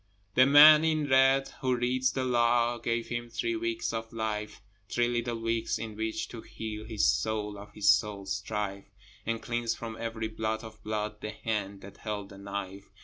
The 0.33 0.47
man 0.47 0.83
in 0.83 1.07
red 1.07 1.49
who 1.61 1.75
reads 1.75 2.11
the 2.13 2.23
Law 2.23 2.79
Gave 2.79 3.09
him 3.09 3.29
three 3.29 3.55
weeks 3.55 3.93
of 3.93 4.11
life, 4.11 4.59
Three 4.89 5.07
little 5.07 5.37
weeks 5.39 5.77
in 5.77 5.95
which 5.95 6.27
to 6.29 6.41
heal 6.41 6.85
His 6.85 7.05
soul 7.05 7.55
of 7.55 7.73
his 7.73 7.87
soul's 7.87 8.35
strife, 8.37 8.85
And 9.27 9.43
cleanse 9.43 9.75
from 9.75 9.95
every 9.99 10.27
blot 10.27 10.63
of 10.63 10.81
blood 10.83 11.21
The 11.21 11.29
hand 11.29 11.81
that 11.81 11.97
held 11.97 12.29
the 12.29 12.39
knife. 12.39 12.89